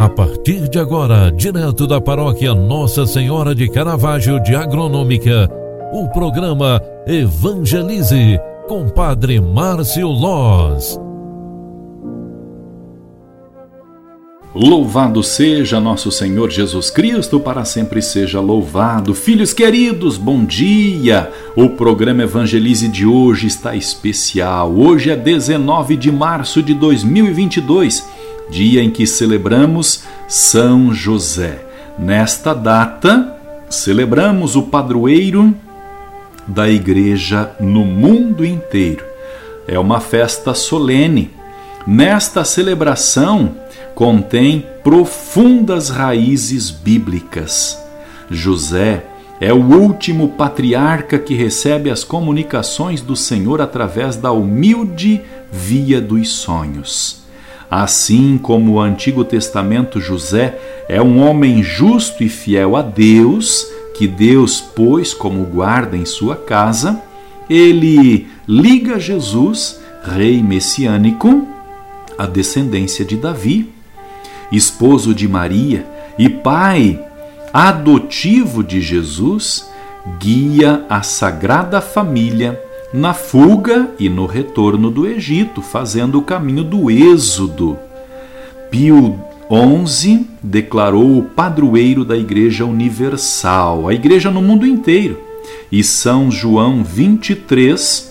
[0.00, 5.46] A partir de agora, direto da paróquia Nossa Senhora de Caravaggio de Agronômica,
[5.92, 10.98] o programa Evangelize com Padre Márcio Loz.
[14.54, 19.12] Louvado seja nosso Senhor Jesus Cristo, para sempre seja louvado.
[19.12, 21.30] Filhos queridos, bom dia!
[21.54, 24.72] O programa Evangelize de hoje está especial.
[24.74, 28.18] Hoje é 19 de março de 2022
[28.50, 31.64] dia em que celebramos São José.
[31.98, 33.36] Nesta data,
[33.68, 35.54] celebramos o padroeiro
[36.46, 39.04] da igreja no mundo inteiro.
[39.66, 41.30] É uma festa solene.
[41.86, 43.54] Nesta celebração
[43.94, 47.80] contém profundas raízes bíblicas.
[48.30, 49.04] José
[49.40, 56.28] é o último patriarca que recebe as comunicações do Senhor através da humilde via dos
[56.28, 57.22] sonhos.
[57.70, 64.08] Assim como o Antigo Testamento, José é um homem justo e fiel a Deus, que
[64.08, 67.00] Deus pôs como guarda em sua casa,
[67.48, 71.46] ele liga Jesus, rei messiânico,
[72.18, 73.72] à descendência de Davi,
[74.50, 75.86] esposo de Maria
[76.18, 76.98] e pai
[77.52, 79.68] adotivo de Jesus,
[80.18, 82.60] guia a sagrada família
[82.92, 87.78] na fuga e no retorno do Egito, fazendo o caminho do Êxodo.
[88.70, 89.18] Pio
[89.86, 95.20] XI declarou o padroeiro da Igreja Universal, a Igreja no mundo inteiro,
[95.70, 98.10] e São João 23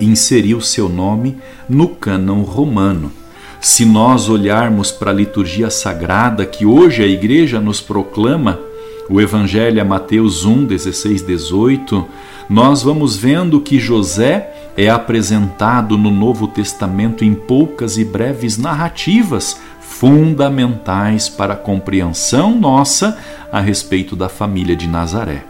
[0.00, 1.36] inseriu seu nome
[1.68, 3.12] no cânon romano.
[3.60, 8.58] Se nós olharmos para a liturgia sagrada que hoje a Igreja nos proclama,
[9.10, 12.06] o Evangelho é Mateus 1, 16, 18,
[12.48, 19.60] nós vamos vendo que José é apresentado no Novo Testamento em poucas e breves narrativas
[19.80, 23.18] fundamentais para a compreensão nossa
[23.50, 25.42] a respeito da família de Nazaré.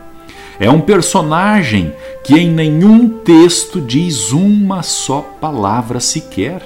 [0.58, 1.92] É um personagem
[2.24, 6.62] que em nenhum texto diz uma só palavra sequer.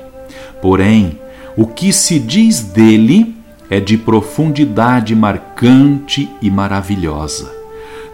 [0.62, 1.19] Porém,
[1.56, 3.34] o que se diz dele
[3.70, 7.52] é de profundidade marcante e maravilhosa.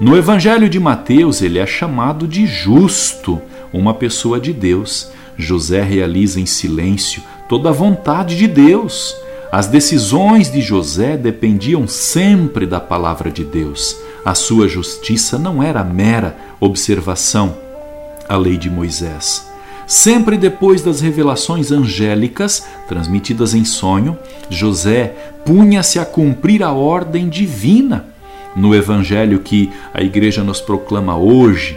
[0.00, 3.41] No Evangelho de Mateus, ele é chamado de justo,
[3.72, 5.11] uma pessoa de Deus.
[5.37, 9.15] José realiza em silêncio toda a vontade de Deus.
[9.53, 13.97] As decisões de José dependiam sempre da palavra de Deus.
[14.25, 17.56] A sua justiça não era mera observação
[18.28, 19.50] à lei de Moisés.
[19.91, 24.17] Sempre depois das revelações angélicas transmitidas em sonho,
[24.49, 25.12] José
[25.45, 28.05] punha-se a cumprir a ordem divina.
[28.55, 31.77] No evangelho que a igreja nos proclama hoje,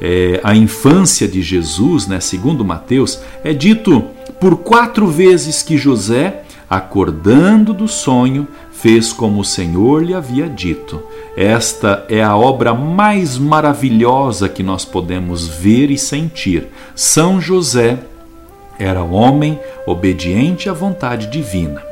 [0.00, 4.02] é, a infância de Jesus, né, segundo Mateus, é dito
[4.40, 6.41] por quatro vezes que José,
[6.72, 11.02] acordando do sonho, fez como o Senhor lhe havia dito.
[11.36, 16.68] Esta é a obra mais maravilhosa que nós podemos ver e sentir.
[16.94, 17.98] São José
[18.78, 21.82] era homem obediente à vontade divina.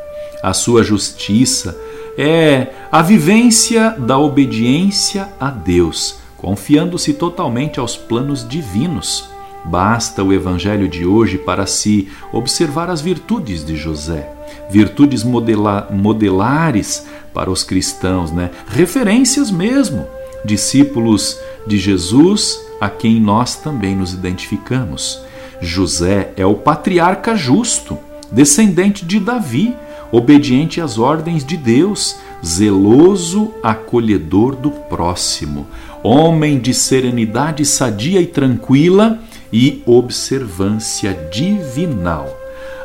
[0.42, 1.78] A sua justiça
[2.16, 9.28] é a vivência da obediência a Deus, confiando-se totalmente aos planos divinos.
[9.62, 14.39] Basta o evangelho de hoje para se observar as virtudes de José,
[14.70, 18.50] virtudes modela modelares para os cristãos, né?
[18.68, 20.06] referências mesmo,
[20.44, 25.22] discípulos de Jesus a quem nós também nos identificamos.
[25.60, 27.98] José é o patriarca justo,
[28.32, 29.76] descendente de Davi,
[30.10, 35.66] obediente às ordens de Deus, zeloso, acolhedor do próximo,
[36.02, 39.18] homem de serenidade sadia e tranquila
[39.52, 42.39] e observância divinal.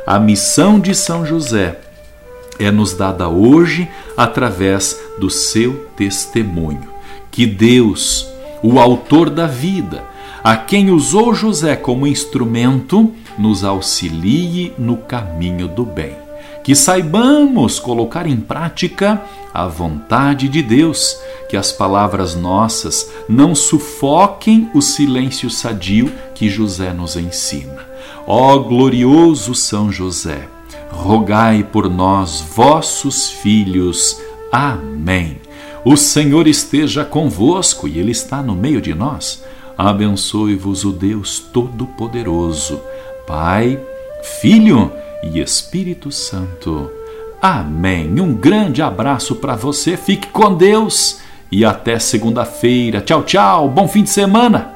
[0.06, 1.80] A missão de São José
[2.60, 6.88] é nos dada hoje através do seu testemunho.
[7.28, 8.28] Que Deus,
[8.62, 10.04] o autor da vida,
[10.44, 16.26] a quem usou José como instrumento, nos auxilie no caminho do bem
[16.66, 19.22] que saibamos colocar em prática
[19.54, 21.16] a vontade de Deus,
[21.48, 27.95] que as palavras nossas não sufoquem o silêncio sadio que José nos ensina.
[28.26, 30.48] Ó glorioso São José,
[30.90, 34.20] rogai por nós, vossos filhos.
[34.50, 35.40] Amém.
[35.84, 39.44] O Senhor esteja convosco e Ele está no meio de nós.
[39.78, 42.80] Abençoe-vos o Deus Todo-Poderoso,
[43.26, 43.78] Pai,
[44.40, 44.90] Filho
[45.22, 46.90] e Espírito Santo.
[47.40, 48.20] Amém.
[48.20, 51.20] Um grande abraço para você, fique com Deus
[51.52, 53.00] e até segunda-feira.
[53.00, 53.68] Tchau, tchau.
[53.68, 54.75] Bom fim de semana.